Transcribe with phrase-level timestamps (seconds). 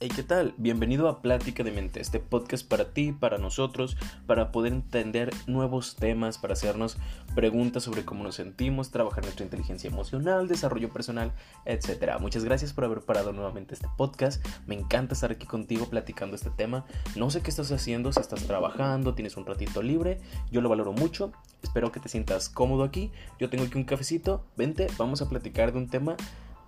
[0.00, 0.54] Hey, ¿qué tal?
[0.58, 3.96] Bienvenido a Plática de Mente, este podcast para ti, para nosotros,
[4.28, 6.98] para poder entender nuevos temas, para hacernos
[7.34, 11.32] preguntas sobre cómo nos sentimos, trabajar nuestra inteligencia emocional, desarrollo personal,
[11.64, 12.12] etc.
[12.20, 14.46] Muchas gracias por haber parado nuevamente este podcast.
[14.68, 16.84] Me encanta estar aquí contigo platicando este tema.
[17.16, 20.20] No sé qué estás haciendo, si estás trabajando, tienes un ratito libre,
[20.52, 21.32] yo lo valoro mucho.
[21.60, 23.10] Espero que te sientas cómodo aquí.
[23.40, 24.44] Yo tengo aquí un cafecito.
[24.56, 26.16] Vente, vamos a platicar de un tema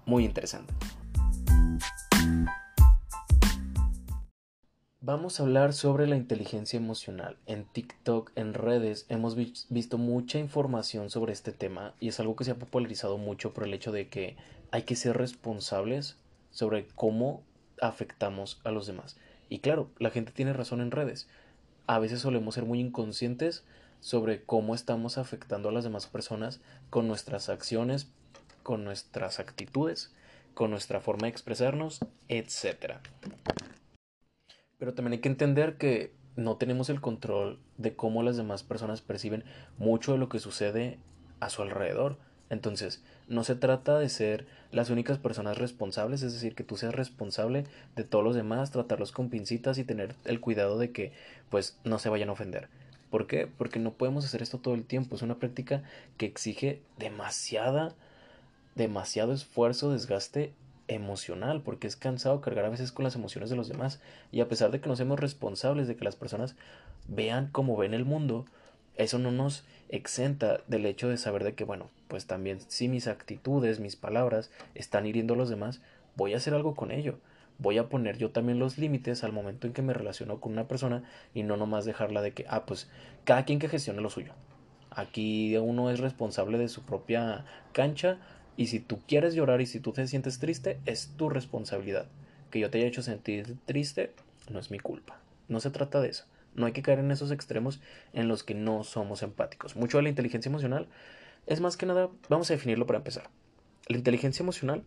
[0.05, 0.75] muy interesante.
[5.13, 7.37] Vamos a hablar sobre la inteligencia emocional.
[7.47, 12.45] En TikTok, en redes, hemos visto mucha información sobre este tema y es algo que
[12.45, 14.37] se ha popularizado mucho por el hecho de que
[14.71, 16.17] hay que ser responsables
[16.53, 17.43] sobre cómo
[17.83, 19.17] afectamos a los demás.
[19.49, 21.27] Y claro, la gente tiene razón en redes.
[21.89, 23.65] A veces solemos ser muy inconscientes
[23.99, 28.13] sobre cómo estamos afectando a las demás personas con nuestras acciones,
[28.63, 30.13] con nuestras actitudes,
[30.55, 31.99] con nuestra forma de expresarnos,
[32.29, 33.01] etc.
[34.81, 39.03] Pero también hay que entender que no tenemos el control de cómo las demás personas
[39.03, 39.45] perciben
[39.79, 40.99] mucho de lo que sucede
[41.39, 42.17] a su alrededor.
[42.49, 46.95] Entonces, no se trata de ser las únicas personas responsables, es decir, que tú seas
[46.95, 47.65] responsable
[47.95, 51.13] de todos los demás, tratarlos con pincitas y tener el cuidado de que
[51.51, 52.69] pues no se vayan a ofender.
[53.11, 53.47] ¿Por qué?
[53.47, 55.15] Porque no podemos hacer esto todo el tiempo.
[55.15, 55.83] Es una práctica
[56.17, 57.95] que exige demasiada,
[58.77, 60.55] demasiado esfuerzo, desgaste
[60.91, 64.01] emocional, porque es cansado cargar a veces con las emociones de los demás.
[64.33, 66.57] Y a pesar de que no seamos responsables de que las personas
[67.09, 68.45] vean cómo ven el mundo,
[68.97, 73.07] eso no nos exenta del hecho de saber de que, bueno, pues también si mis
[73.07, 75.81] actitudes, mis palabras están hiriendo a los demás,
[76.17, 77.19] voy a hacer algo con ello.
[77.59, 80.67] Voy a poner yo también los límites al momento en que me relaciono con una
[80.67, 81.03] persona
[81.35, 82.89] y no nomás dejarla de que, ah, pues
[83.25, 84.33] cada quien que gestione lo suyo.
[84.91, 88.19] Aquí uno es responsable de su propia cancha,
[88.57, 92.07] y si tú quieres llorar y si tú te sientes triste, es tu responsabilidad.
[92.51, 94.13] Que yo te haya hecho sentir triste
[94.51, 95.21] no es mi culpa.
[95.49, 96.25] No se trata de eso.
[96.55, 97.81] No hay que caer en esos extremos
[98.13, 99.77] en los que no somos empáticos.
[99.77, 100.89] Mucho de la inteligencia emocional
[101.47, 103.31] es más que nada, vamos a definirlo para empezar.
[103.87, 104.85] La inteligencia emocional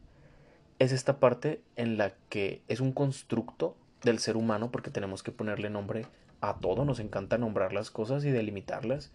[0.79, 5.31] es esta parte en la que es un constructo del ser humano porque tenemos que
[5.31, 6.05] ponerle nombre
[6.41, 9.11] a todo, nos encanta nombrar las cosas y delimitarlas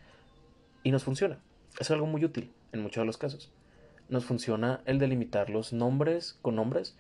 [0.83, 1.39] y nos funciona.
[1.79, 3.51] Es algo muy útil en muchos de los casos
[4.09, 6.97] nos funciona el delimitar los nombres con nombres,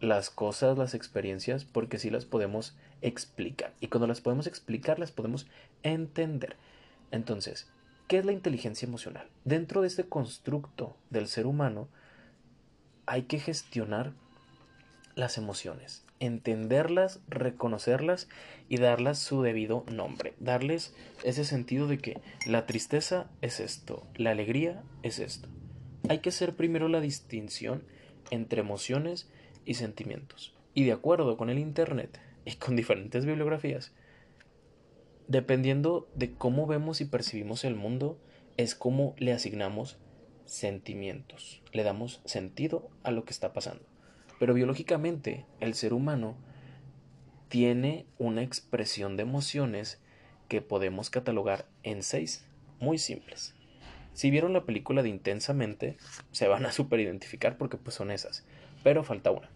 [0.00, 3.74] las cosas, las experiencias, porque sí las podemos explicar.
[3.80, 5.46] Y cuando las podemos explicar, las podemos
[5.82, 6.56] entender.
[7.10, 7.68] Entonces,
[8.08, 9.28] ¿qué es la inteligencia emocional?
[9.44, 11.88] Dentro de este constructo del ser humano,
[13.06, 14.12] hay que gestionar
[15.14, 18.28] las emociones, entenderlas, reconocerlas
[18.68, 20.34] y darlas su debido nombre.
[20.38, 20.94] Darles
[21.24, 25.48] ese sentido de que la tristeza es esto, la alegría es esto,
[26.10, 27.84] hay que hacer primero la distinción
[28.32, 29.28] entre emociones
[29.64, 30.52] y sentimientos.
[30.74, 33.92] Y de acuerdo con el Internet y con diferentes bibliografías,
[35.28, 38.18] dependiendo de cómo vemos y percibimos el mundo,
[38.56, 39.98] es como le asignamos
[40.46, 43.84] sentimientos, le damos sentido a lo que está pasando.
[44.40, 46.34] Pero biológicamente el ser humano
[47.48, 50.00] tiene una expresión de emociones
[50.48, 52.44] que podemos catalogar en seis,
[52.80, 53.54] muy simples.
[54.12, 55.96] Si vieron la película de Intensamente,
[56.30, 58.44] se van a super identificar porque pues son esas.
[58.82, 59.50] Pero falta una.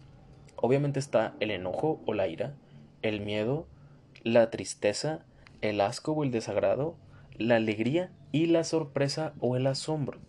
[0.55, 2.55] Obviamente está el enojo o la ira,
[3.01, 3.67] el miedo,
[4.23, 5.25] la tristeza,
[5.61, 6.95] el asco o el desagrado,
[7.37, 10.19] la alegría y la sorpresa o el asombro.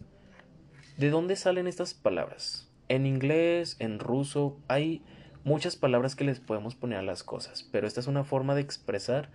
[0.97, 2.71] ¿De dónde salen estas palabras?
[2.89, 5.03] En inglés, en ruso, hay
[5.45, 8.63] muchas palabras que les podemos poner a las cosas, pero esta es una forma de
[8.63, 9.31] expresar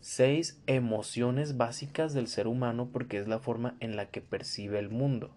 [0.00, 4.88] seis emociones básicas del ser humano porque es la forma en la que percibe el
[4.88, 5.30] mundo.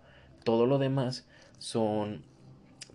[0.44, 1.28] Todo lo demás
[1.58, 2.24] son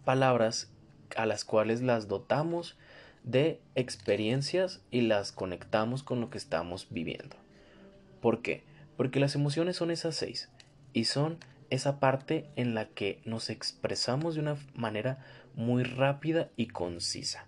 [0.05, 0.71] palabras
[1.17, 2.77] a las cuales las dotamos
[3.23, 7.37] de experiencias y las conectamos con lo que estamos viviendo.
[8.21, 8.65] ¿Por qué?
[8.97, 10.51] Porque las emociones son esas seis
[10.93, 11.39] y son
[11.71, 15.25] esa parte en la que nos expresamos de una manera
[15.55, 17.47] muy rápida y concisa.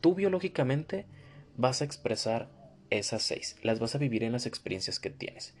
[0.00, 1.06] Tú biológicamente
[1.56, 2.48] vas a expresar
[2.90, 3.56] esas seis.
[3.62, 5.54] Las vas a vivir en las experiencias que tienes.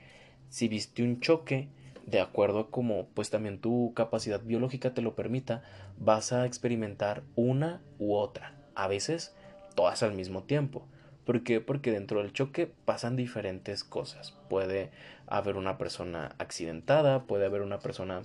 [0.48, 1.68] Si viste un choque,
[2.06, 5.62] de acuerdo a como pues también tu capacidad biológica te lo permita,
[5.98, 8.54] vas a experimentar una u otra.
[8.74, 9.34] A veces
[9.74, 10.86] todas al mismo tiempo.
[11.24, 11.60] ¿Por qué?
[11.60, 14.32] Porque dentro del choque pasan diferentes cosas.
[14.50, 14.90] Puede
[15.26, 18.22] haber una persona accidentada, puede haber una persona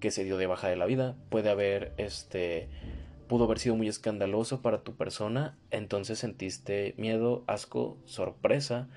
[0.00, 2.68] que se dio de baja de la vida, puede haber este
[3.28, 8.88] pudo haber sido muy escandaloso para tu persona, entonces sentiste miedo, asco, sorpresa,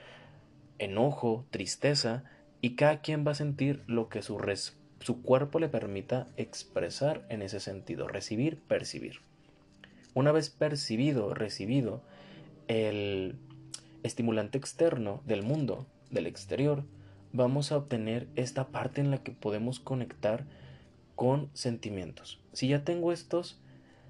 [0.80, 2.24] enojo, tristeza,
[2.62, 4.38] y cada quien va a sentir lo que su,
[5.00, 9.19] su cuerpo le permita expresar en ese sentido, recibir, percibir.
[10.13, 12.01] Una vez percibido, recibido
[12.68, 13.36] el
[14.04, 16.83] estimulante externo del mundo, del exterior,
[17.33, 20.45] vamos a obtener esta parte en la que podemos conectar
[21.16, 22.39] con sentimientos.
[22.54, 23.60] Si ya tengo estos,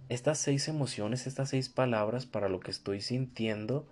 [0.10, 3.88] estas seis emociones, estas seis palabras para lo que estoy sintiendo,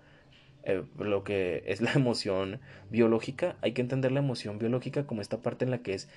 [0.62, 5.42] eh, lo que es la emoción biológica, hay que entender la emoción biológica como esta
[5.42, 6.08] parte en la que es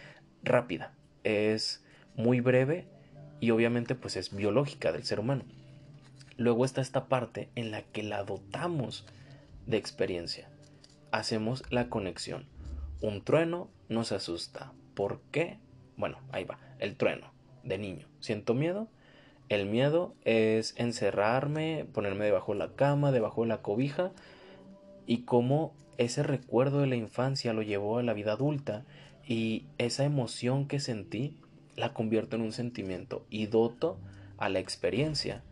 [0.44, 1.84] rápida, es
[2.16, 2.88] muy breve
[3.40, 5.44] y obviamente pues es biológica del ser humano.
[6.38, 9.06] Luego está esta parte en la que la dotamos
[9.66, 10.50] de experiencia.
[11.12, 12.46] Hacemos la conexión.
[13.02, 14.72] Un trueno nos asusta.
[14.94, 15.60] ¿Por qué?
[15.96, 17.34] Bueno, ahí va, el trueno
[17.64, 18.08] de niño.
[18.20, 18.88] ¿Siento miedo?
[19.50, 24.12] El miedo es encerrarme, ponerme debajo de la cama, debajo de la cobija
[25.06, 28.86] y cómo ese recuerdo de la infancia lo llevó a la vida adulta
[29.26, 31.38] y esa emoción que sentí
[31.76, 33.98] la convierto en un sentimiento y doto
[34.38, 35.44] a la experiencia,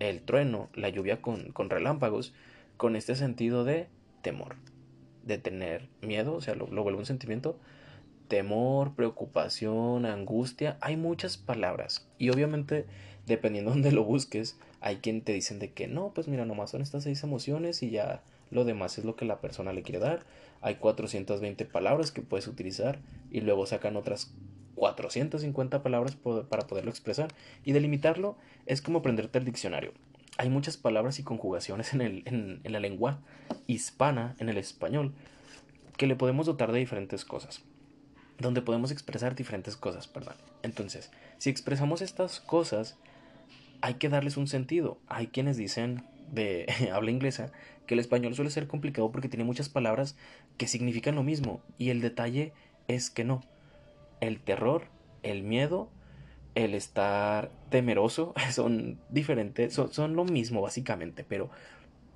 [0.00, 2.34] el trueno, la lluvia con, relámpagos,
[2.76, 3.88] con este sentido de
[4.22, 4.56] temor,
[5.24, 7.58] de tener miedo, o sea, lo, lo un sentimiento,
[8.28, 12.86] temor, preocupación, angustia, hay muchas palabras y obviamente
[13.26, 16.70] dependiendo de donde lo busques, hay quien te dicen de que no, pues mira, nomás
[16.70, 19.98] son estas seis emociones y ya lo demás es lo que la persona le quiere
[19.98, 20.24] dar.
[20.60, 23.00] Hay 420 palabras que puedes utilizar
[23.30, 24.32] y luego sacan otras
[24.76, 26.16] 450 palabras
[26.48, 27.34] para poderlo expresar.
[27.64, 28.36] Y delimitarlo
[28.66, 29.92] es como aprenderte el diccionario.
[30.38, 33.18] Hay muchas palabras y conjugaciones en, el, en, en la lengua
[33.66, 35.12] hispana, en el español,
[35.96, 37.62] que le podemos dotar de diferentes cosas.
[38.38, 40.34] Donde podemos expresar diferentes cosas, perdón.
[40.62, 42.98] Entonces, si expresamos estas cosas,
[43.80, 44.98] hay que darles un sentido.
[45.08, 47.52] Hay quienes dicen de habla inglesa
[47.86, 50.16] que el español suele ser complicado porque tiene muchas palabras
[50.56, 52.52] que significan lo mismo y el detalle
[52.88, 53.42] es que no
[54.20, 54.84] el terror,
[55.22, 55.88] el miedo,
[56.54, 61.50] el estar temeroso son diferentes, son, lo mismo básicamente, pero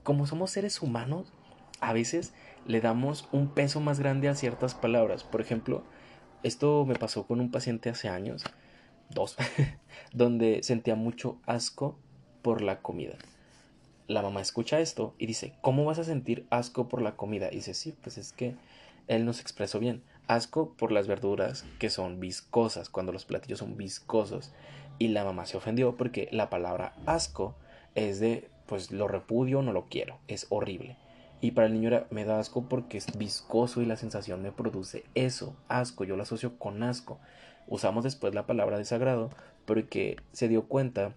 [0.03, 1.33] como somos seres humanos,
[1.81, 2.33] a veces
[2.67, 5.25] le damos un peso más grande a ciertas palabras.
[5.25, 5.85] Por ejemplo,
[6.43, 8.45] esto me pasó con un paciente hace años,
[9.11, 9.37] dos,
[10.13, 11.99] donde sentía mucho asco
[12.43, 13.17] por la comida.
[14.07, 17.49] La mamá escucha esto y dice, ¿cómo vas a sentir asco por la comida?
[17.53, 18.57] Y dice, sí, pues es que
[19.07, 23.77] él nos expresó bien asco por las verduras que son viscosas, cuando los platillos son
[23.77, 24.53] viscosos.
[24.99, 27.57] Y la mamá se ofendió porque la palabra asco
[27.95, 30.97] es de, pues lo repudio, no lo quiero, es horrible.
[31.41, 34.53] Y para el niño era, me da asco porque es viscoso y la sensación me
[34.53, 37.19] produce eso, asco, yo lo asocio con asco.
[37.71, 39.31] Usamos después la palabra desagrado
[39.65, 41.15] porque se dio cuenta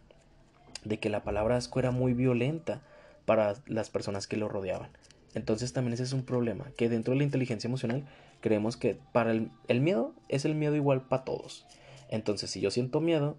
[0.86, 2.82] de que la palabra asco era muy violenta
[3.26, 4.90] para las personas que lo rodeaban.
[5.34, 8.04] Entonces también ese es un problema, que dentro de la inteligencia emocional
[8.40, 11.66] creemos que para el, el miedo es el miedo igual para todos.
[12.10, 13.36] Entonces si yo siento miedo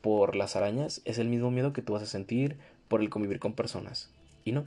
[0.00, 2.58] por las arañas, es el mismo miedo que tú vas a sentir
[2.88, 4.10] por el convivir con personas.
[4.44, 4.64] Y no,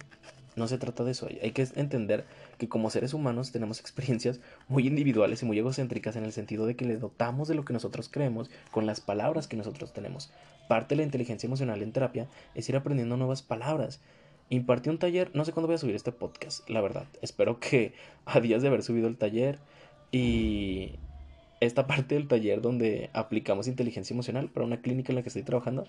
[0.55, 1.27] no se trata de eso.
[1.41, 2.25] Hay que entender
[2.57, 6.75] que como seres humanos tenemos experiencias muy individuales y muy egocéntricas en el sentido de
[6.75, 10.31] que le dotamos de lo que nosotros creemos con las palabras que nosotros tenemos.
[10.67, 13.99] Parte de la inteligencia emocional en terapia es ir aprendiendo nuevas palabras
[14.51, 17.05] impartí un taller, no sé cuándo voy a subir este podcast, la verdad.
[17.21, 17.93] Espero que
[18.25, 19.59] a días de haber subido el taller
[20.11, 20.99] y
[21.61, 25.43] esta parte del taller donde aplicamos inteligencia emocional para una clínica en la que estoy
[25.43, 25.87] trabajando,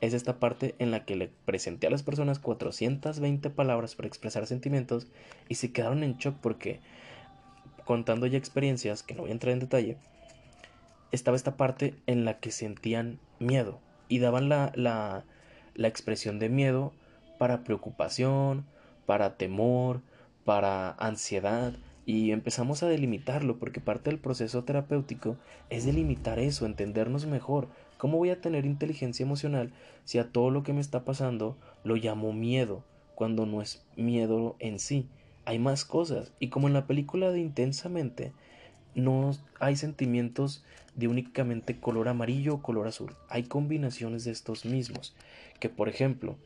[0.00, 4.46] es esta parte en la que le presenté a las personas 420 palabras para expresar
[4.46, 5.06] sentimientos
[5.48, 6.80] y se quedaron en shock porque
[7.84, 9.96] contando ya experiencias, que no voy a entrar en detalle,
[11.10, 15.24] estaba esta parte en la que sentían miedo y daban la, la,
[15.74, 16.92] la expresión de miedo
[17.38, 18.66] para preocupación,
[19.06, 20.02] para temor,
[20.44, 21.72] para ansiedad
[22.04, 25.36] y empezamos a delimitarlo porque parte del proceso terapéutico
[25.70, 27.68] es delimitar eso, entendernos mejor.
[27.98, 29.72] ¿Cómo voy a tener inteligencia emocional
[30.04, 34.56] si a todo lo que me está pasando lo llamo miedo cuando no es miedo
[34.60, 35.06] en sí?
[35.44, 38.32] Hay más cosas y como en la película de Intensamente
[38.94, 40.64] no hay sentimientos
[40.94, 45.14] de únicamente color amarillo o color azul, hay combinaciones de estos mismos
[45.60, 46.36] que por ejemplo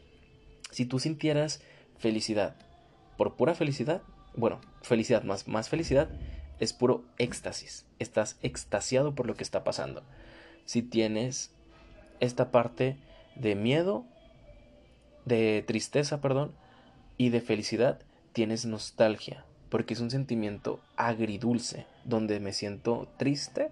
[0.70, 1.62] si tú sintieras
[1.98, 2.56] felicidad
[3.16, 4.02] por pura felicidad,
[4.34, 6.08] bueno, felicidad más, más felicidad
[6.58, 7.84] es puro éxtasis.
[7.98, 10.02] Estás extasiado por lo que está pasando.
[10.64, 11.50] Si tienes
[12.20, 12.96] esta parte
[13.36, 14.04] de miedo,
[15.24, 16.52] de tristeza, perdón,
[17.16, 18.00] y de felicidad,
[18.32, 23.70] tienes nostalgia, porque es un sentimiento agridulce, donde me siento triste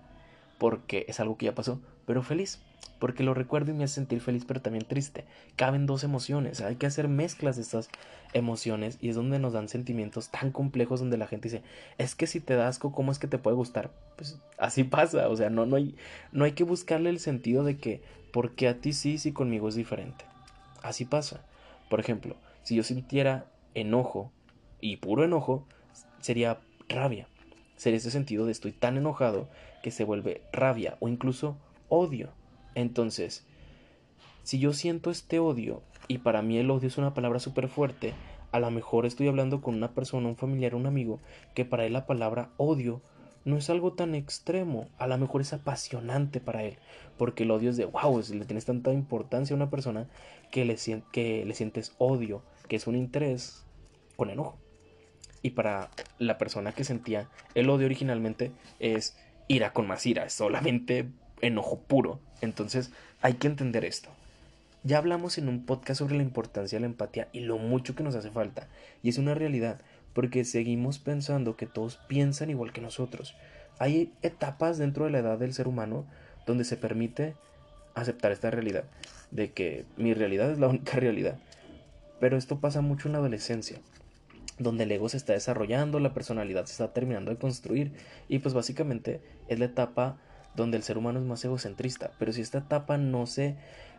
[0.59, 2.61] porque es algo que ya pasó, pero feliz
[2.99, 5.25] porque lo recuerdo y me hace sentir feliz pero también triste.
[5.57, 7.89] Caben dos emociones, hay que hacer mezclas de estas
[8.33, 11.63] emociones y es donde nos dan sentimientos tan complejos donde la gente dice,
[11.99, 13.91] es que si te das asco, ¿cómo es que te puede gustar?
[14.17, 15.97] Pues así pasa, o sea, no, no, hay,
[16.33, 19.75] no hay que buscarle el sentido de que, porque a ti sí, sí conmigo es
[19.75, 20.25] diferente.
[20.83, 21.45] así pasa.
[21.89, 24.31] Por ejemplo, si yo sintiera enojo
[24.81, 25.67] y puro enojo,
[26.21, 27.27] sería rabia.
[27.77, 29.49] Sería ese sentido de estoy tan enojado
[29.83, 31.57] que se vuelve rabia o incluso
[31.89, 32.31] odio.
[32.75, 33.47] Entonces,
[34.43, 38.15] si yo siento este odio y para mí el odio es una palabra súper fuerte,
[38.53, 41.21] a lo mejor estoy hablando con una persona, un familiar, un amigo,
[41.55, 43.01] que para él la palabra odio
[43.45, 46.77] no es algo tan extremo, a lo mejor es apasionante para él,
[47.17, 50.09] porque el odio es de wow, le tienes tanta importancia a una persona
[50.51, 50.77] que le,
[51.13, 53.65] que le sientes odio, que es un interés
[54.17, 54.59] con enojo.
[55.43, 59.17] Y para la persona que sentía el odio originalmente es
[59.49, 61.09] ira con más ira, solamente
[61.43, 62.21] enojo puro.
[62.41, 62.91] Entonces
[63.23, 64.11] hay que entender esto.
[64.83, 68.03] Ya hablamos en un podcast sobre la importancia de la empatía y lo mucho que
[68.03, 68.69] nos hace falta.
[69.03, 69.81] Y es una realidad,
[70.15, 73.35] porque seguimos pensando que todos piensan igual que nosotros.
[73.79, 76.07] Hay etapas dentro de la edad del ser humano
[76.47, 77.35] donde se permite
[77.95, 78.85] aceptar esta realidad,
[79.31, 81.39] de que mi realidad es la única realidad.
[82.19, 83.81] Pero esto pasa mucho en la adolescencia,
[84.59, 87.93] donde el ego se está desarrollando, la personalidad se está terminando de construir
[88.29, 90.19] y pues básicamente es la etapa
[90.55, 92.13] donde el ser humano es más egocentrista.
[92.19, 93.57] Pero si esta etapa no se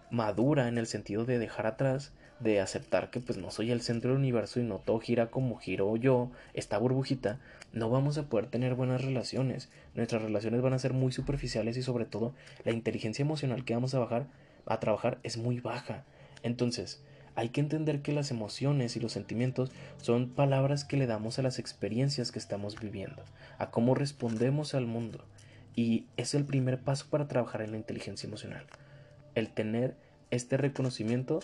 [0.09, 4.11] madura en el sentido de dejar atrás, de aceptar que pues no soy el centro
[4.11, 7.39] del universo y no todo gira como giro yo, esta burbujita,
[7.71, 9.69] no vamos a poder tener buenas relaciones.
[9.95, 12.33] Nuestras relaciones van a ser muy superficiales y sobre todo
[12.65, 14.25] la inteligencia emocional que vamos a bajar
[14.65, 16.03] a trabajar es muy baja.
[16.43, 17.01] Entonces,
[17.35, 21.41] hay que entender que las emociones y los sentimientos son palabras que le damos a
[21.43, 23.23] las experiencias que estamos viviendo,
[23.57, 25.23] a cómo respondemos al mundo.
[25.75, 28.65] Y es el primer paso para trabajar en la inteligencia emocional
[29.35, 29.95] el tener
[30.29, 31.39] este reconocimiento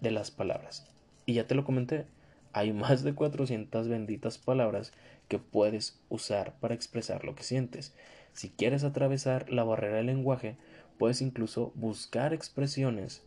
[0.00, 0.86] de las palabras.
[1.26, 2.06] Y ya te lo comenté,
[2.52, 4.92] hay más de 400 benditas palabras
[5.28, 7.94] que puedes usar para expresar lo que sientes.
[8.32, 10.56] Si quieres atravesar la barrera del lenguaje,
[10.98, 13.22] puedes incluso buscar expresiones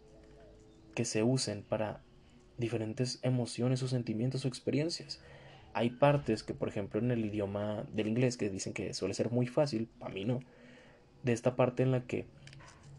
[0.96, 2.02] que se usen para
[2.58, 5.22] diferentes emociones o sentimientos o experiencias.
[5.74, 9.32] Hay partes que, por ejemplo, en el idioma del inglés que dicen que suele ser
[9.32, 10.40] muy fácil, a mí no,
[11.24, 12.26] de esta parte en la que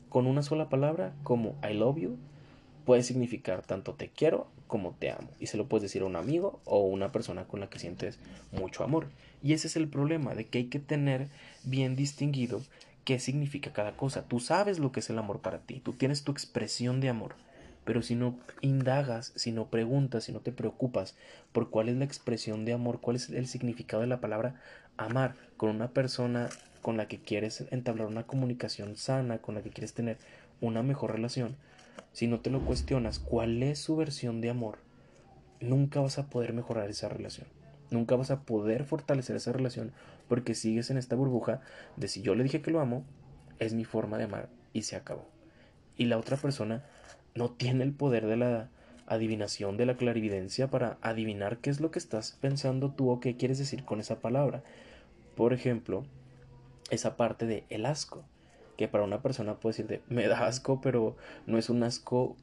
[0.08, 2.16] con una sola palabra como I love you
[2.84, 5.28] puede significar tanto te quiero como te amo.
[5.40, 8.18] Y se lo puedes decir a un amigo o una persona con la que sientes
[8.52, 9.08] mucho amor.
[9.42, 11.28] Y ese es el problema, de que hay que tener
[11.64, 12.62] bien distinguido
[13.04, 14.24] qué significa cada cosa.
[14.26, 17.34] Tú sabes lo que es el amor para ti, tú tienes tu expresión de amor.
[17.84, 21.16] Pero si no indagas, si no preguntas, si no te preocupas
[21.52, 24.60] por cuál es la expresión de amor, cuál es el significado de la palabra
[24.96, 26.48] amar con una persona
[26.82, 30.18] con la que quieres entablar una comunicación sana, con la que quieres tener
[30.60, 31.56] una mejor relación,
[32.12, 34.78] si no te lo cuestionas cuál es su versión de amor,
[35.60, 37.46] nunca vas a poder mejorar esa relación.
[37.90, 39.92] Nunca vas a poder fortalecer esa relación
[40.28, 41.60] porque sigues en esta burbuja
[41.96, 43.04] de si yo le dije que lo amo,
[43.58, 45.28] es mi forma de amar y se acabó.
[45.96, 46.84] Y la otra persona
[47.34, 48.68] no tiene el poder de la
[49.06, 53.36] adivinación, de la clarividencia para adivinar qué es lo que estás pensando tú o qué
[53.36, 54.62] quieres decir con esa palabra.
[55.36, 56.04] Por ejemplo,
[56.90, 58.24] esa parte de el asco,
[58.76, 62.36] que para una persona puede decir de me da asco, pero no es un asco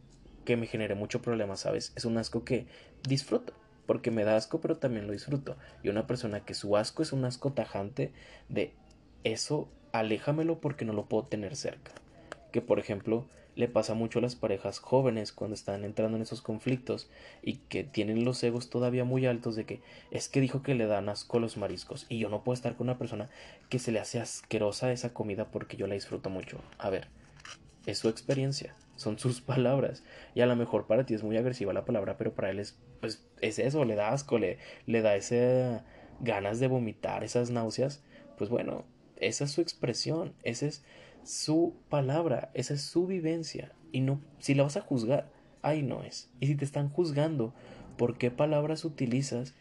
[0.46, 1.94] que me genere mucho problema, ¿sabes?
[1.96, 2.66] Es un asco que
[3.08, 3.54] disfruto,
[3.86, 5.56] porque me da asco, pero también lo disfruto.
[5.84, 8.12] Y una persona que su asco es un asco tajante
[8.50, 8.74] de
[9.24, 11.92] eso, aléjamelo porque no lo puedo tener cerca.
[12.52, 16.42] Que por ejemplo, le pasa mucho a las parejas jóvenes cuando están entrando en esos
[16.42, 17.10] conflictos
[17.42, 20.86] y que tienen los egos todavía muy altos de que es que dijo que le
[20.88, 23.30] dan asco los mariscos y yo no puedo estar con una persona
[23.70, 26.62] que se le hace asquerosa esa comida porque yo la disfruto mucho.
[26.78, 27.08] A ver,
[27.86, 30.04] es su experiencia, son sus palabras
[30.34, 32.78] y a lo mejor para ti es muy agresiva la palabra, pero para él es
[33.02, 35.82] pues es eso, le da asco, le, le da ese
[36.20, 38.04] ganas de vomitar, esas náuseas,
[38.38, 38.86] pues bueno,
[39.18, 40.84] esa es su expresión, ese es
[41.24, 43.72] su palabra, esa es su vivencia.
[43.92, 45.30] Y no, si la vas a juzgar,
[45.62, 46.30] ahí no es.
[46.40, 47.54] Y si te están juzgando
[47.98, 49.54] por qué palabras utilizas,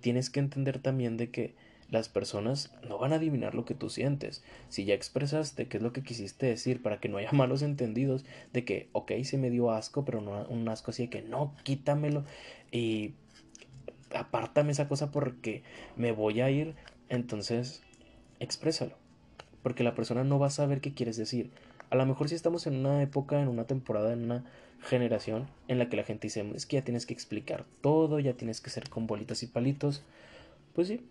[0.00, 1.54] tienes que entender también de que
[1.90, 4.42] las personas no van a adivinar lo que tú sientes.
[4.70, 8.24] Si ya expresaste qué es lo que quisiste decir para que no haya malos entendidos
[8.52, 11.54] de que, ok, se me dio asco, pero no un asco así de que no,
[11.64, 12.24] quítamelo
[12.70, 13.14] y
[14.14, 15.62] apártame esa cosa porque
[15.96, 16.74] me voy a ir.
[17.10, 17.82] Entonces,
[18.40, 19.01] exprésalo
[19.62, 21.50] porque la persona no va a saber qué quieres decir.
[21.90, 24.44] A lo mejor si estamos en una época, en una temporada, en una
[24.82, 28.34] generación en la que la gente dice, es que ya tienes que explicar todo, ya
[28.34, 30.02] tienes que ser con bolitas y palitos,
[30.74, 31.06] pues sí,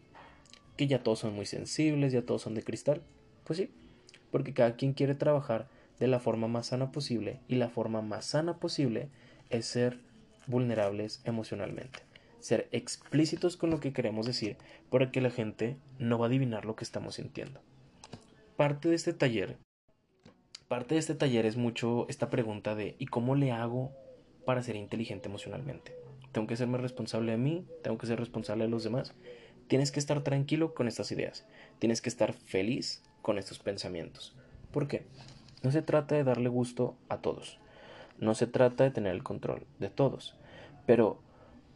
[0.76, 3.02] que ya todos son muy sensibles, ya todos son de cristal,
[3.46, 3.70] pues sí,
[4.32, 5.68] porque cada quien quiere trabajar
[6.00, 9.08] de la forma más sana posible y la forma más sana posible
[9.50, 10.00] es ser
[10.48, 12.00] vulnerables emocionalmente,
[12.40, 14.58] ser explícitos con lo que queremos decir
[14.90, 17.62] para que la gente no va a adivinar lo que estamos sintiendo
[18.56, 19.58] parte de este taller,
[20.68, 23.92] parte de este taller es mucho esta pregunta de ¿y cómo le hago
[24.46, 25.96] para ser inteligente emocionalmente.
[26.32, 29.14] Tengo que serme responsable de mí, tengo que ser responsable de los demás.
[29.68, 31.46] Tienes que estar tranquilo con estas ideas.
[31.80, 34.36] Tienes que estar feliz con estos pensamientos.
[34.72, 35.06] ¿Por qué?
[35.64, 37.60] No se trata de darle gusto a todos.
[38.18, 40.36] No se trata de tener el control de todos.
[40.86, 41.20] Pero,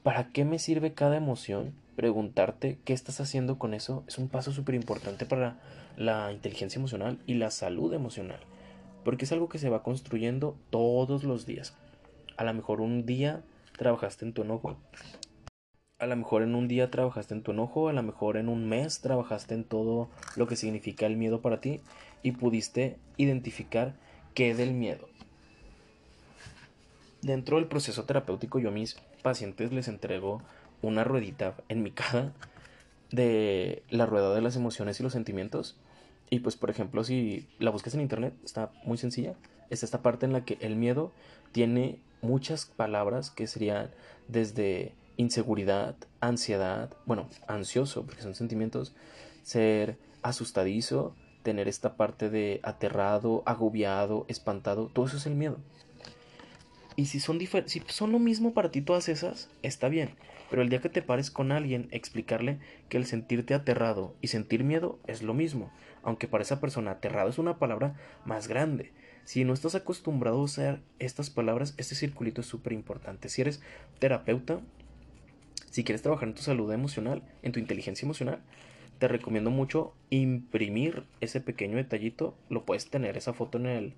[0.03, 1.74] ¿para qué me sirve cada emoción?
[1.95, 5.59] Preguntarte qué estás haciendo con eso es un paso súper importante para
[5.95, 8.39] la inteligencia emocional y la salud emocional.
[9.05, 11.73] Porque es algo que se va construyendo todos los días.
[12.37, 13.43] A lo mejor un día
[13.77, 14.77] trabajaste en tu enojo.
[15.97, 18.67] A lo mejor en un día trabajaste en tu enojo, a lo mejor en un
[18.67, 21.79] mes trabajaste en todo lo que significa el miedo para ti
[22.21, 23.95] y pudiste identificar
[24.33, 25.07] qué del miedo.
[27.21, 30.41] Dentro del proceso terapéutico yo a mis pacientes les entrego
[30.88, 32.34] una ruedita en mi cara
[33.12, 35.77] de la rueda de las emociones y los sentimientos.
[36.30, 39.36] Y pues por ejemplo si la buscas en internet está muy sencilla.
[39.70, 41.12] Es esta parte en la que el miedo
[41.51, 43.92] tiene muchas palabras que serían
[44.27, 48.94] desde inseguridad, ansiedad, bueno, ansioso, porque son sentimientos,
[49.44, 55.58] ser asustadizo, tener esta parte de aterrado, agobiado, espantado, todo eso es el miedo.
[56.95, 60.11] Y si son, si son lo mismo para ti todas esas, está bien.
[60.49, 64.63] Pero el día que te pares con alguien, explicarle que el sentirte aterrado y sentir
[64.63, 65.71] miedo es lo mismo.
[66.03, 68.93] Aunque para esa persona aterrado es una palabra más grande.
[69.25, 73.27] Si no estás acostumbrado a usar estas palabras, este circulito es súper importante.
[73.27, 73.61] Si eres
[73.99, 74.61] terapeuta,
[75.71, 78.39] si quieres trabajar en tu salud emocional, en tu inteligencia emocional,
[78.99, 82.37] te recomiendo mucho imprimir ese pequeño detallito.
[82.49, 83.93] Lo puedes tener esa foto en el,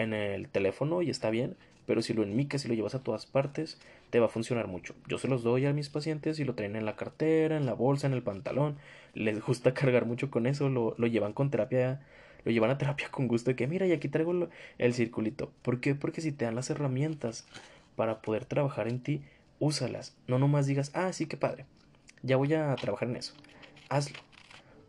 [0.00, 3.26] en el teléfono y está bien, pero si lo enmicas y lo llevas a todas
[3.26, 3.78] partes,
[4.10, 4.94] te va a funcionar mucho.
[5.08, 7.74] Yo se los doy a mis pacientes y lo traen en la cartera, en la
[7.74, 8.76] bolsa, en el pantalón.
[9.14, 12.00] Les gusta cargar mucho con eso, lo, lo llevan con terapia
[12.44, 15.52] lo llevan a terapia con gusto de que mira y aquí traigo el circulito.
[15.62, 15.94] ¿Por qué?
[15.94, 17.46] Porque si te dan las herramientas
[17.96, 19.22] para poder trabajar en ti,
[19.58, 20.16] úsalas.
[20.26, 21.66] No nomás digas, ah, sí, qué padre.
[22.22, 23.34] Ya voy a trabajar en eso.
[23.88, 24.18] Hazlo.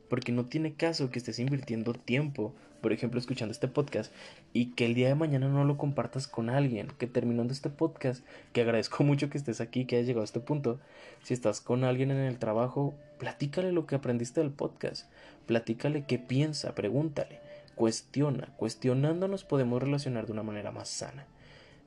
[0.10, 4.12] Porque no tiene caso que estés invirtiendo tiempo, por ejemplo, escuchando este podcast
[4.54, 6.88] y que el día de mañana no lo compartas con alguien.
[6.98, 10.40] Que terminando este podcast, que agradezco mucho que estés aquí, que hayas llegado a este
[10.40, 10.80] punto.
[11.24, 15.08] Si estás con alguien en el trabajo, platícale lo que aprendiste del podcast.
[15.46, 17.40] Platícale qué piensa, pregúntale,
[17.76, 18.48] cuestiona.
[18.58, 21.26] Cuestionándonos podemos relacionar de una manera más sana.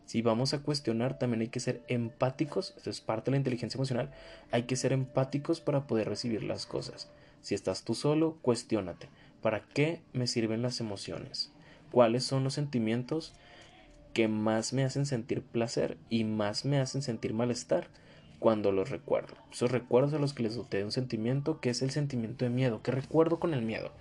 [0.06, 3.78] Si vamos a cuestionar, también hay que ser empáticos, esto es parte de la inteligencia
[3.78, 4.10] emocional,
[4.50, 7.08] hay que ser empáticos para poder recibir las cosas.
[7.40, 9.08] Si estás tú solo, cuestiónate.
[9.44, 11.52] ¿Para qué me sirven las emociones?
[11.90, 13.34] ¿Cuáles son los sentimientos
[14.14, 17.88] que más me hacen sentir placer y más me hacen sentir malestar?
[18.38, 19.34] cuando los recuerdo.
[19.52, 22.82] Esos recuerdos a los que les doté un sentimiento que es el sentimiento de miedo.
[22.82, 23.92] ¿Qué recuerdo con el miedo?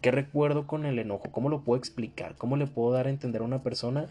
[0.00, 1.30] ¿Qué recuerdo con el enojo?
[1.32, 2.36] ¿Cómo lo puedo explicar?
[2.36, 4.06] ¿Cómo le puedo dar a entender a una persona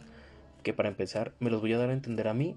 [0.63, 2.55] que para empezar me los voy a dar a entender a mí?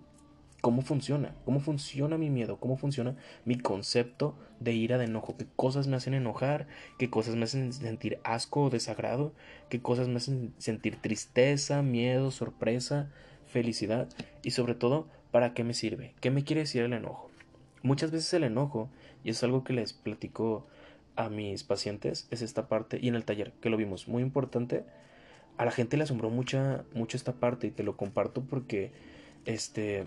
[0.64, 1.34] ¿Cómo funciona?
[1.44, 2.56] ¿Cómo funciona mi miedo?
[2.56, 5.36] ¿Cómo funciona mi concepto de ira, de enojo?
[5.36, 6.68] ¿Qué cosas me hacen enojar?
[6.98, 9.34] ¿Qué cosas me hacen sentir asco o desagrado?
[9.68, 13.10] ¿Qué cosas me hacen sentir tristeza, miedo, sorpresa,
[13.44, 14.08] felicidad?
[14.42, 16.14] Y sobre todo, ¿Para qué me sirve?
[16.20, 17.28] ¿Qué me quiere decir el enojo?
[17.82, 18.88] Muchas veces el enojo,
[19.24, 20.64] y es algo que les platico
[21.16, 24.84] a mis pacientes, es esta parte, y en el taller que lo vimos, muy importante,
[25.58, 28.92] a la gente le asombró mucha, mucho esta parte y te lo comparto porque
[29.44, 30.04] este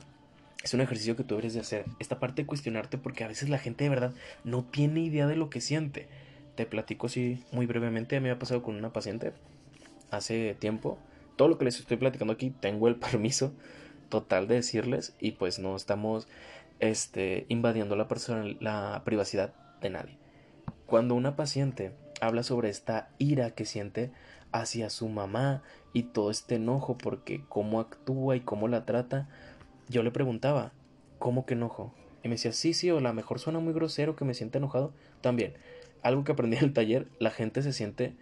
[0.63, 1.85] es un ejercicio que tú deberes de hacer.
[1.99, 5.35] Esta parte de cuestionarte porque a veces la gente de verdad no tiene idea de
[5.35, 6.07] lo que siente.
[6.55, 8.17] Te platico así muy brevemente.
[8.17, 9.33] A mí me ha pasado con una paciente
[10.11, 10.97] hace tiempo.
[11.35, 13.53] Todo lo que les estoy platicando aquí tengo el permiso
[14.09, 16.27] total de decirles y pues no estamos
[16.79, 20.17] este, invadiendo la, persona, la privacidad de nadie.
[20.85, 21.91] Cuando una paciente
[22.21, 24.11] habla sobre esta ira que siente
[24.51, 25.61] hacia su mamá
[25.93, 29.27] y todo este enojo porque cómo actúa y cómo la trata,
[29.89, 30.71] yo le preguntaba,
[31.19, 31.93] ¿cómo que enojo?
[32.23, 34.93] Y me decía, sí, sí, o la mejor suena muy grosero que me siente enojado.
[35.21, 35.53] También,
[36.01, 38.15] algo que aprendí en el taller, la gente se siente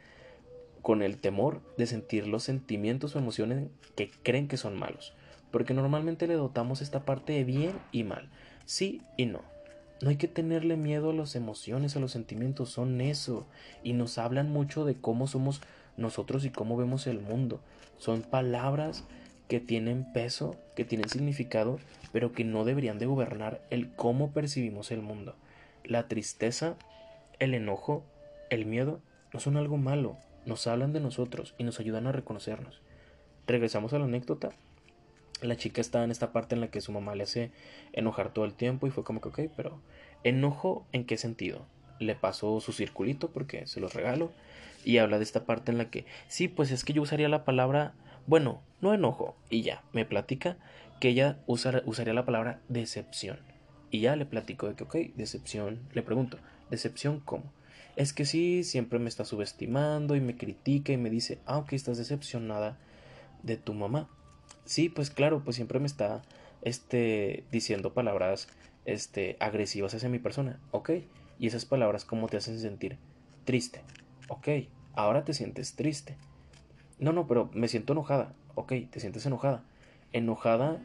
[0.82, 5.14] con el temor de sentir los sentimientos o emociones que creen que son malos
[5.56, 8.28] porque normalmente le dotamos esta parte de bien y mal,
[8.66, 9.40] sí y no.
[10.02, 13.48] No hay que tenerle miedo a las emociones, a los sentimientos, son eso,
[13.82, 15.62] y nos hablan mucho de cómo somos
[15.96, 17.62] nosotros y cómo vemos el mundo.
[17.98, 19.06] Son palabras
[19.48, 21.80] que tienen peso, que tienen significado,
[22.12, 25.36] pero que no deberían de gobernar el cómo percibimos el mundo.
[25.84, 26.76] La tristeza,
[27.40, 28.04] el enojo,
[28.50, 29.02] el miedo
[29.34, 32.82] no son algo malo, nos hablan de nosotros y nos ayudan a reconocernos.
[33.48, 34.52] Regresamos a la anécdota
[35.42, 37.52] la chica estaba en esta parte en la que su mamá le hace
[37.94, 39.82] enojar todo el tiempo y fue como que, ok, pero
[40.24, 41.66] enojo en qué sentido?
[42.00, 44.32] Le pasó su circulito porque se los regalo
[44.84, 47.44] y habla de esta parte en la que, sí, pues es que yo usaría la
[47.44, 47.94] palabra,
[48.28, 50.58] bueno, no enojo y ya, me platica
[51.00, 53.40] que ella usaría la palabra decepción.
[53.92, 55.80] Y ya le platico de que, ok, decepción.
[55.94, 56.38] Le pregunto,
[56.70, 57.54] ¿decepción cómo?
[57.96, 61.74] Es que sí, siempre me está subestimando y me critica y me dice, ah, ok,
[61.74, 62.78] estás decepcionada
[63.44, 64.10] de tu mamá.
[64.66, 66.24] Sí, pues claro, pues siempre me está
[66.62, 68.50] este, diciendo palabras
[68.86, 70.60] este, agresivas hacia mi persona.
[70.72, 70.92] Ok,
[71.40, 72.98] y esas palabras, ¿cómo te hacen sentir?
[73.46, 73.82] Triste.
[74.28, 74.48] Ok,
[74.94, 76.18] ahora te sientes triste.
[77.00, 78.34] No, no, pero me siento enojada.
[78.56, 79.64] Ok, te sientes enojada.
[80.14, 80.82] Enojada,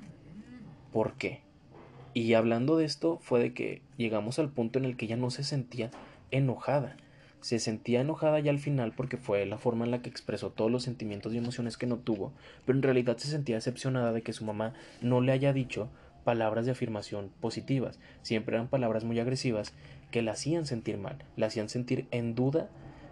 [0.93, 1.41] ¿por qué?
[2.13, 5.31] Y hablando de esto fue de que llegamos al punto en el que ella no
[5.31, 5.91] se sentía
[6.33, 6.97] enojada.
[7.41, 10.71] Se sentía enojada ya al final porque fue la forma en la que expresó todos
[10.71, 12.33] los sentimientos y emociones que no tuvo,
[12.67, 15.89] pero en realidad se sentía decepcionada de que su mamá no le haya dicho
[16.25, 17.99] palabras de afirmación positivas.
[18.23, 19.73] Siempre eran palabras muy agresivas
[20.11, 22.69] que la hacían sentir mal, la hacían sentir en duda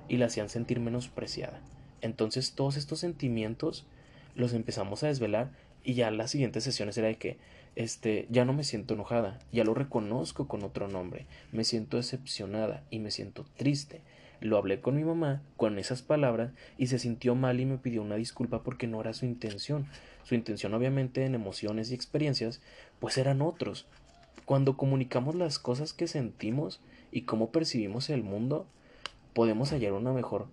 [0.09, 1.61] y la hacían sentir menospreciada.
[2.01, 3.87] Entonces todos estos sentimientos
[4.35, 5.51] los empezamos a desvelar
[5.85, 7.39] y ya las siguientes sesiones era de que
[7.77, 12.83] este, ya no me siento enojada, ya lo reconozco con otro nombre, me siento decepcionada
[12.91, 14.01] y me siento triste.
[14.41, 18.03] Lo hablé con mi mamá con esas palabras y se sintió mal y me pidió
[18.03, 19.87] una disculpa porque no era su intención.
[20.23, 22.61] Su intención obviamente en emociones y experiencias
[23.01, 23.87] pues eran otros.
[24.45, 26.81] Cuando comunicamos las cosas que sentimos
[27.11, 28.67] y cómo percibimos el mundo,
[29.35, 30.47] podemos hallar una mejor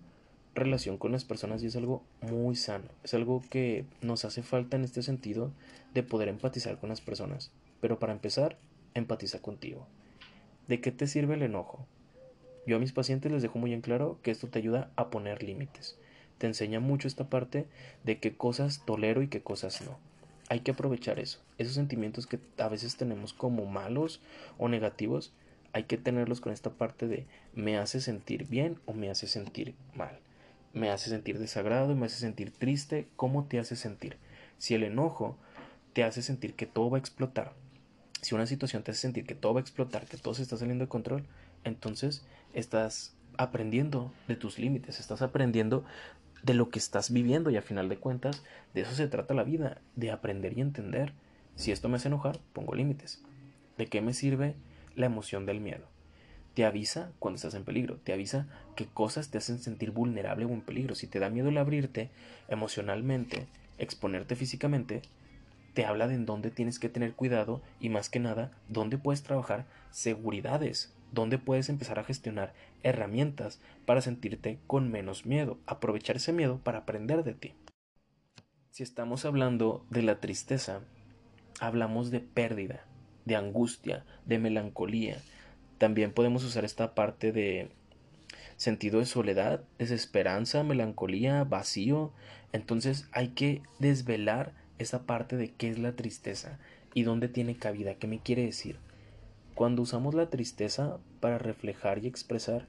[0.56, 2.88] relación con las personas y es algo muy sano.
[3.04, 5.52] Es algo que nos hace falta en este sentido
[5.94, 7.52] de poder empatizar con las personas.
[7.80, 8.58] Pero para empezar,
[8.94, 9.86] empatiza contigo.
[10.66, 11.86] ¿De qué te sirve el enojo?
[12.66, 15.42] Yo a mis pacientes les dejo muy en claro que esto te ayuda a poner
[15.42, 15.96] límites.
[16.38, 17.66] Te enseña mucho esta parte
[18.02, 19.98] de qué cosas tolero y qué cosas no.
[20.48, 21.40] Hay que aprovechar eso.
[21.58, 24.20] Esos sentimientos que a veces tenemos como malos
[24.58, 25.32] o negativos,
[25.72, 29.74] hay que tenerlos con esta parte de me hace sentir bien o me hace sentir
[29.94, 30.18] mal
[30.72, 34.16] me hace sentir desagrado, me hace sentir triste, ¿cómo te hace sentir?
[34.58, 35.36] Si el enojo
[35.92, 37.52] te hace sentir que todo va a explotar,
[38.20, 40.56] si una situación te hace sentir que todo va a explotar, que todo se está
[40.56, 41.24] saliendo de control,
[41.64, 42.24] entonces
[42.54, 45.84] estás aprendiendo de tus límites, estás aprendiendo
[46.42, 48.42] de lo que estás viviendo y a final de cuentas
[48.74, 51.12] de eso se trata la vida, de aprender y entender.
[51.54, 53.22] Si esto me hace enojar, pongo límites.
[53.78, 54.54] ¿De qué me sirve
[54.94, 55.95] la emoción del miedo?
[56.56, 60.48] Te avisa cuando estás en peligro, te avisa qué cosas te hacen sentir vulnerable o
[60.48, 60.94] en peligro.
[60.94, 62.08] Si te da miedo el abrirte
[62.48, 65.02] emocionalmente, exponerte físicamente,
[65.74, 69.22] te habla de en dónde tienes que tener cuidado y más que nada, dónde puedes
[69.22, 76.32] trabajar seguridades, dónde puedes empezar a gestionar herramientas para sentirte con menos miedo, aprovechar ese
[76.32, 77.52] miedo para aprender de ti.
[78.70, 80.80] Si estamos hablando de la tristeza,
[81.60, 82.86] hablamos de pérdida,
[83.26, 85.20] de angustia, de melancolía,
[85.78, 87.68] también podemos usar esta parte de
[88.56, 92.12] sentido de soledad, desesperanza, melancolía, vacío.
[92.52, 96.58] Entonces hay que desvelar esa parte de qué es la tristeza
[96.94, 98.78] y dónde tiene cabida, qué me quiere decir.
[99.54, 102.66] Cuando usamos la tristeza para reflejar y expresar,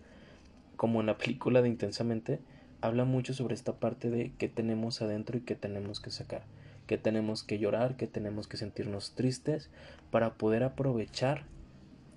[0.76, 2.40] como en la película de Intensamente,
[2.82, 6.44] habla mucho sobre esta parte de qué tenemos adentro y qué tenemos que sacar,
[6.86, 9.70] qué tenemos que llorar, qué tenemos que sentirnos tristes
[10.12, 11.46] para poder aprovechar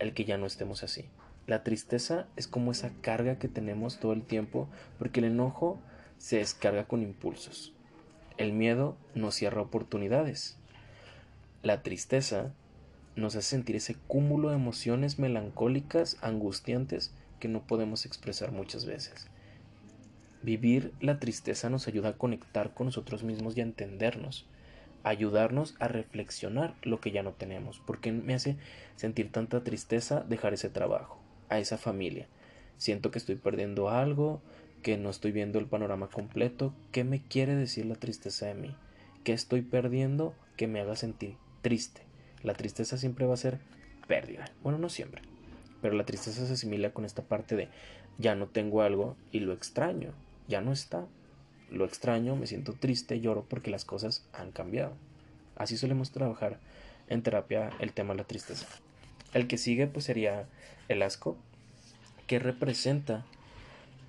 [0.00, 1.04] el que ya no estemos así.
[1.46, 5.78] La tristeza es como esa carga que tenemos todo el tiempo porque el enojo
[6.18, 7.72] se descarga con impulsos.
[8.36, 10.56] El miedo nos cierra oportunidades.
[11.62, 12.52] La tristeza
[13.16, 19.28] nos hace sentir ese cúmulo de emociones melancólicas, angustiantes, que no podemos expresar muchas veces.
[20.42, 24.46] Vivir la tristeza nos ayuda a conectar con nosotros mismos y a entendernos
[25.02, 27.80] ayudarnos a reflexionar lo que ya no tenemos.
[27.80, 28.56] porque me hace
[28.96, 32.26] sentir tanta tristeza dejar ese trabajo, a esa familia?
[32.76, 34.40] Siento que estoy perdiendo algo,
[34.82, 36.72] que no estoy viendo el panorama completo.
[36.92, 38.74] ¿Qué me quiere decir la tristeza de mí?
[39.24, 42.02] ¿Qué estoy perdiendo que me haga sentir triste?
[42.42, 43.58] La tristeza siempre va a ser
[44.08, 44.50] pérdida.
[44.62, 45.22] Bueno, no siempre.
[45.82, 47.68] Pero la tristeza se asimila con esta parte de
[48.18, 50.12] ya no tengo algo y lo extraño.
[50.48, 51.06] Ya no está
[51.70, 54.92] lo extraño, me siento triste, lloro porque las cosas han cambiado.
[55.56, 56.58] Así solemos trabajar
[57.08, 58.66] en terapia el tema de la tristeza.
[59.34, 60.48] El que sigue pues sería
[60.88, 61.36] el asco,
[62.26, 63.24] que representa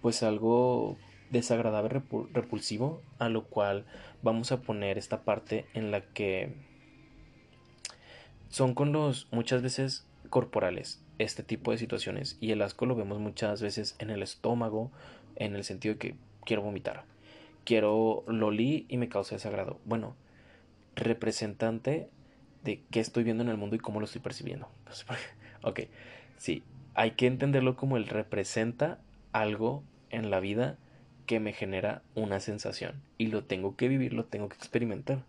[0.01, 0.97] pues algo
[1.29, 2.01] desagradable,
[2.33, 3.85] repulsivo, a lo cual
[4.21, 6.53] vamos a poner esta parte en la que
[8.49, 13.19] son con los muchas veces corporales este tipo de situaciones y el asco lo vemos
[13.19, 14.91] muchas veces en el estómago
[15.35, 17.05] en el sentido de que quiero vomitar
[17.63, 19.79] quiero lo y me causa desagrado.
[19.85, 20.15] Bueno,
[20.95, 22.09] representante
[22.63, 24.69] de qué estoy viendo en el mundo y cómo lo estoy percibiendo.
[25.63, 25.81] ok,
[26.37, 28.99] sí, hay que entenderlo como el representa
[29.31, 30.77] algo en la vida
[31.25, 35.23] que me genera una sensación y lo tengo que vivir, lo tengo que experimentar.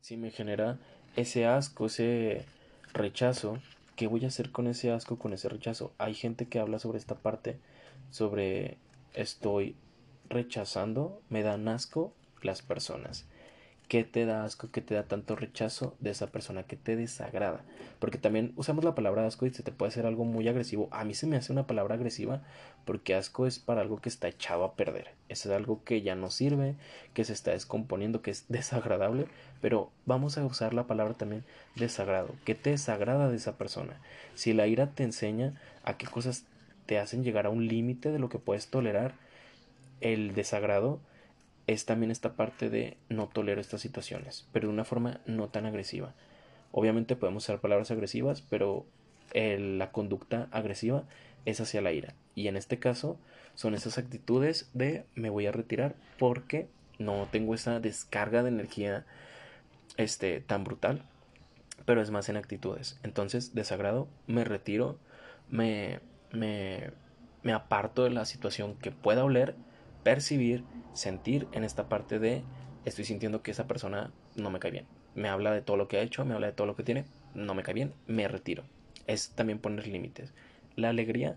[0.00, 0.78] Si me genera
[1.16, 2.44] ese asco, ese
[2.92, 3.58] rechazo,
[3.96, 5.92] ¿qué voy a hacer con ese asco, con ese rechazo?
[5.98, 7.58] Hay gente que habla sobre esta parte,
[8.10, 8.76] sobre
[9.14, 9.76] estoy
[10.28, 13.26] rechazando, me dan asco las personas.
[13.92, 14.70] ¿Qué te da asco?
[14.70, 17.60] ¿Qué te da tanto rechazo de esa persona que te desagrada?
[17.98, 20.88] Porque también usamos la palabra asco y se te puede hacer algo muy agresivo.
[20.92, 22.42] A mí se me hace una palabra agresiva
[22.86, 25.10] porque asco es para algo que está echado a perder.
[25.28, 26.74] Es algo que ya no sirve,
[27.12, 29.26] que se está descomponiendo, que es desagradable.
[29.60, 31.44] Pero vamos a usar la palabra también
[31.76, 32.34] desagrado.
[32.46, 34.00] ¿Qué te desagrada de esa persona?
[34.34, 36.44] Si la ira te enseña a qué cosas
[36.86, 39.12] te hacen llegar a un límite de lo que puedes tolerar,
[40.02, 41.00] el desagrado
[41.66, 45.66] es también esta parte de no tolero estas situaciones, pero de una forma no tan
[45.66, 46.14] agresiva.
[46.72, 48.84] Obviamente podemos usar palabras agresivas, pero
[49.34, 51.04] la conducta agresiva
[51.46, 52.14] es hacia la ira.
[52.34, 53.18] Y en este caso
[53.54, 59.06] son esas actitudes de me voy a retirar porque no tengo esa descarga de energía
[59.96, 61.02] este, tan brutal,
[61.84, 62.98] pero es más en actitudes.
[63.02, 64.98] Entonces, desagrado, me retiro,
[65.50, 66.90] me, me,
[67.42, 69.54] me aparto de la situación que pueda oler
[70.02, 72.42] percibir, sentir en esta parte de
[72.84, 74.86] estoy sintiendo que esa persona no me cae bien.
[75.14, 77.04] Me habla de todo lo que ha hecho, me habla de todo lo que tiene,
[77.34, 78.64] no me cae bien, me retiro.
[79.06, 80.32] Es también poner límites.
[80.76, 81.36] La alegría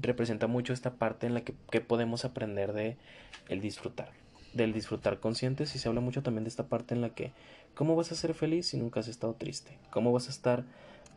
[0.00, 2.96] representa mucho esta parte en la que, podemos aprender de
[3.48, 4.10] el disfrutar.
[4.52, 7.32] Del disfrutar consciente, si se habla mucho también de esta parte en la que
[7.74, 9.78] ¿cómo vas a ser feliz si nunca has estado triste?
[9.90, 10.64] ¿Cómo vas a estar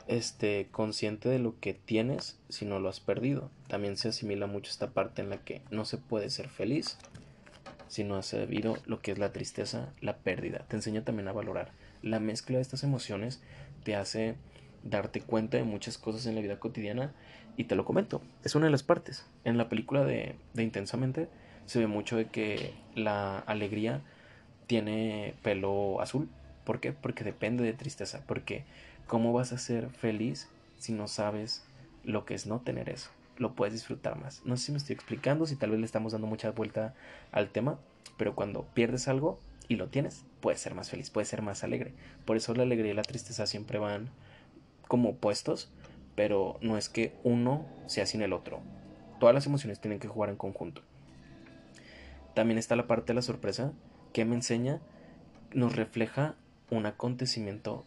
[0.08, 3.50] este, consciente de lo que tienes si no lo has perdido.
[3.68, 6.98] También se asimila mucho esta parte en la que no se puede ser feliz
[7.88, 10.66] si no has sabido lo que es la tristeza, la pérdida.
[10.68, 11.72] Te enseña también a valorar.
[12.02, 13.42] La mezcla de estas emociones
[13.84, 14.36] te hace
[14.84, 17.14] darte cuenta de muchas cosas en la vida cotidiana
[17.56, 18.22] y te lo comento.
[18.44, 19.26] Es una de las partes.
[19.44, 21.30] En la película de, de Intensamente
[21.66, 24.02] se ve mucho de que la alegría
[24.68, 26.30] tiene pelo azul.
[26.66, 26.92] ¿Por qué?
[26.92, 28.24] Porque depende de tristeza.
[28.28, 28.66] Porque
[29.08, 31.64] ¿Cómo vas a ser feliz si no sabes
[32.04, 33.10] lo que es no tener eso?
[33.38, 34.42] Lo puedes disfrutar más.
[34.44, 36.94] No sé si me estoy explicando, si tal vez le estamos dando mucha vuelta
[37.32, 37.80] al tema,
[38.18, 39.40] pero cuando pierdes algo
[39.70, 41.94] y lo tienes, puedes ser más feliz, puedes ser más alegre.
[42.26, 44.10] Por eso la alegría y la tristeza siempre van
[44.90, 45.72] como opuestos,
[46.16, 48.60] pero no es que uno sea sin el otro.
[49.22, 50.82] Todas las emociones tienen que jugar en conjunto.
[52.34, 53.72] También está la parte de la sorpresa
[54.12, 54.82] que me enseña,
[55.54, 56.36] nos refleja
[56.70, 57.86] un acontecimiento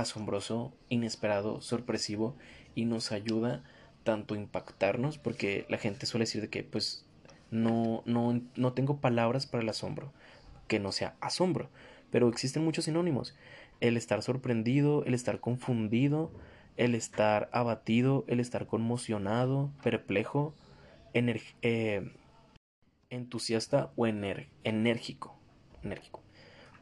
[0.00, 2.36] asombroso, inesperado, sorpresivo
[2.74, 3.64] y nos ayuda
[4.04, 7.04] tanto a impactarnos porque la gente suele decir de que pues
[7.50, 10.12] no, no, no tengo palabras para el asombro,
[10.66, 11.68] que no sea asombro,
[12.10, 13.34] pero existen muchos sinónimos.
[13.80, 16.30] El estar sorprendido, el estar confundido,
[16.76, 20.54] el estar abatido, el estar conmocionado, perplejo,
[21.14, 22.12] eh,
[23.10, 25.38] entusiasta o enérgico.
[25.82, 26.22] enérgico.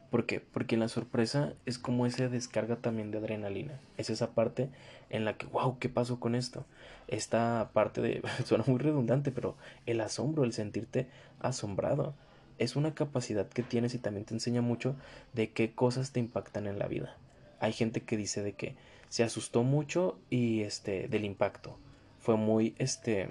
[0.09, 0.39] ¿Por qué?
[0.39, 3.79] Porque la sorpresa es como esa descarga también de adrenalina.
[3.97, 4.69] Es esa parte
[5.09, 6.65] en la que, wow, ¿qué pasó con esto?
[7.09, 11.07] Esta parte de, suena muy redundante, pero el asombro, el sentirte
[11.39, 12.15] asombrado,
[12.57, 14.95] es una capacidad que tienes y también te enseña mucho
[15.33, 17.17] de qué cosas te impactan en la vida.
[17.59, 18.75] Hay gente que dice de que
[19.09, 21.77] se asustó mucho y este del impacto.
[22.19, 23.29] Fue muy este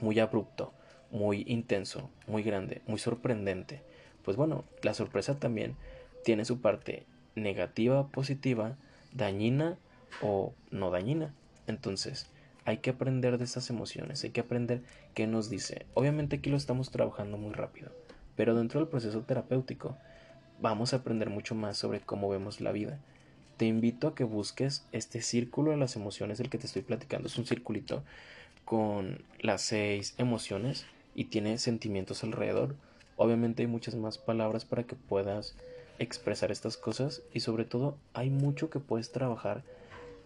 [0.00, 0.72] muy abrupto,
[1.10, 3.82] muy intenso, muy grande, muy sorprendente
[4.26, 5.76] pues bueno, la sorpresa también
[6.24, 8.76] tiene su parte negativa, positiva,
[9.14, 9.78] dañina
[10.20, 11.32] o no dañina.
[11.68, 12.26] Entonces,
[12.64, 14.82] hay que aprender de esas emociones, hay que aprender
[15.14, 15.86] qué nos dice.
[15.94, 17.92] Obviamente aquí lo estamos trabajando muy rápido,
[18.34, 19.96] pero dentro del proceso terapéutico
[20.60, 22.98] vamos a aprender mucho más sobre cómo vemos la vida.
[23.56, 27.28] Te invito a que busques este círculo de las emociones del que te estoy platicando.
[27.28, 28.02] Es un circulito
[28.64, 30.84] con las seis emociones
[31.14, 32.74] y tiene sentimientos alrededor.
[33.16, 35.54] Obviamente hay muchas más palabras para que puedas
[35.98, 39.62] expresar estas cosas y sobre todo hay mucho que puedes trabajar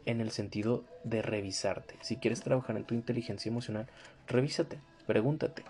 [0.07, 1.95] en el sentido de revisarte.
[2.01, 3.87] Si quieres trabajar en tu inteligencia emocional,
[4.27, 5.63] revísate, pregúntate,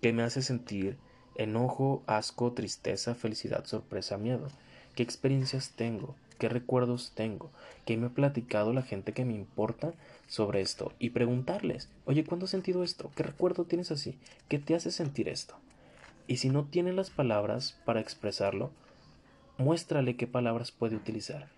[0.00, 0.96] ¿qué me hace sentir
[1.34, 4.48] enojo, asco, tristeza, felicidad, sorpresa, miedo?
[4.94, 6.14] ¿Qué experiencias tengo?
[6.38, 7.50] ¿Qué recuerdos tengo?
[7.84, 9.92] ¿Qué me ha platicado la gente que me importa
[10.28, 10.92] sobre esto?
[10.98, 13.10] Y preguntarles, oye, ¿cuándo has sentido esto?
[13.16, 14.18] ¿Qué recuerdo tienes así?
[14.48, 15.56] ¿Qué te hace sentir esto?
[16.26, 18.70] Y si no tiene las palabras para expresarlo,
[19.58, 21.48] muéstrale qué palabras puede utilizar.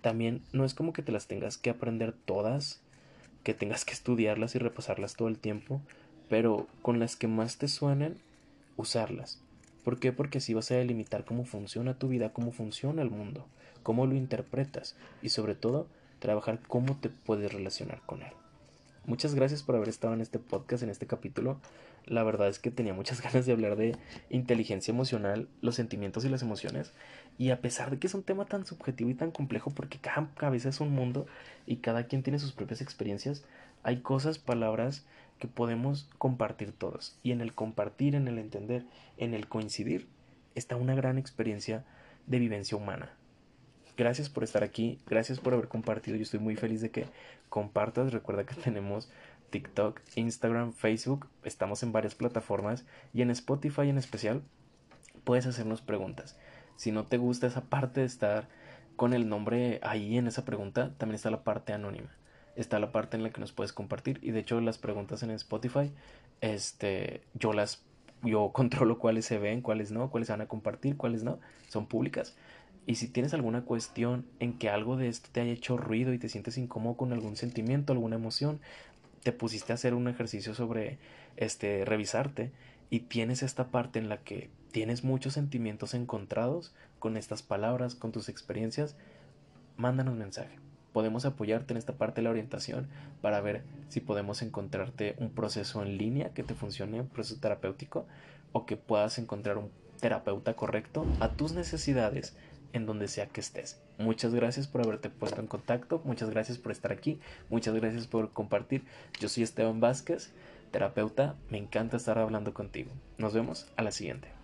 [0.00, 2.80] También no es como que te las tengas que aprender todas,
[3.42, 5.80] que tengas que estudiarlas y repasarlas todo el tiempo,
[6.28, 8.16] pero con las que más te suenen,
[8.76, 9.40] usarlas.
[9.84, 10.12] ¿Por qué?
[10.12, 13.46] Porque así vas a delimitar cómo funciona tu vida, cómo funciona el mundo,
[13.82, 15.86] cómo lo interpretas y sobre todo
[16.18, 18.32] trabajar cómo te puedes relacionar con él.
[19.06, 21.58] Muchas gracias por haber estado en este podcast, en este capítulo.
[22.08, 23.96] La verdad es que tenía muchas ganas de hablar de
[24.30, 26.92] inteligencia emocional, los sentimientos y las emociones.
[27.38, 30.28] Y a pesar de que es un tema tan subjetivo y tan complejo, porque cada
[30.34, 31.26] cabeza es un mundo
[31.66, 33.44] y cada quien tiene sus propias experiencias,
[33.82, 35.06] hay cosas, palabras
[35.38, 37.16] que podemos compartir todos.
[37.22, 38.84] Y en el compartir, en el entender,
[39.16, 40.08] en el coincidir,
[40.54, 41.84] está una gran experiencia
[42.26, 43.12] de vivencia humana.
[43.96, 46.16] Gracias por estar aquí, gracias por haber compartido.
[46.16, 47.06] Yo estoy muy feliz de que
[47.48, 48.12] compartas.
[48.12, 49.08] Recuerda que tenemos
[49.50, 54.42] TikTok, Instagram, Facebook, estamos en varias plataformas y en Spotify en especial
[55.24, 56.36] puedes hacernos preguntas.
[56.76, 58.48] Si no te gusta esa parte de estar
[58.96, 62.10] con el nombre ahí en esa pregunta, también está la parte anónima.
[62.56, 65.30] Está la parte en la que nos puedes compartir y de hecho las preguntas en
[65.30, 65.92] Spotify,
[66.40, 67.84] este, yo las
[68.22, 71.86] yo controlo cuáles se ven, cuáles no, cuáles se van a compartir, cuáles no, son
[71.86, 72.36] públicas.
[72.86, 76.18] Y si tienes alguna cuestión en que algo de esto te haya hecho ruido y
[76.18, 78.60] te sientes incómodo con algún sentimiento, alguna emoción,
[79.28, 80.96] te pusiste a hacer un ejercicio sobre
[81.36, 82.50] este revisarte
[82.88, 88.10] y tienes esta parte en la que tienes muchos sentimientos encontrados con estas palabras, con
[88.10, 88.96] tus experiencias,
[89.76, 90.58] mándanos mensaje.
[90.94, 92.88] Podemos apoyarte en esta parte de la orientación
[93.20, 98.06] para ver si podemos encontrarte un proceso en línea que te funcione, un proceso terapéutico,
[98.52, 102.34] o que puedas encontrar un terapeuta correcto a tus necesidades
[102.72, 103.78] en donde sea que estés.
[103.98, 107.18] Muchas gracias por haberte puesto en contacto, muchas gracias por estar aquí,
[107.50, 108.84] muchas gracias por compartir.
[109.18, 110.30] Yo soy Esteban Vázquez,
[110.70, 112.92] terapeuta, me encanta estar hablando contigo.
[113.18, 114.37] Nos vemos a la siguiente.